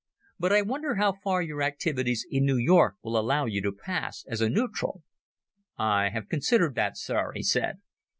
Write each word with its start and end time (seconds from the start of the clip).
But 0.39 0.51
I 0.51 0.63
wonder 0.63 0.95
how 0.95 1.11
far 1.13 1.43
your 1.43 1.61
activities 1.61 2.25
in 2.27 2.43
New 2.43 2.57
York 2.57 2.95
will 3.03 3.19
allow 3.19 3.45
you 3.45 3.61
to 3.61 3.71
pass 3.71 4.25
as 4.27 4.41
a 4.41 4.49
neutral?" 4.49 5.03
"I 5.77 6.09
have 6.09 6.27
considered 6.27 6.73
that, 6.73 6.97
Sir," 6.97 7.33
he 7.35 7.43
said. 7.43 7.81